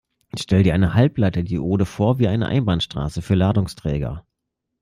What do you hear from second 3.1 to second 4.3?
für Ladungsträger.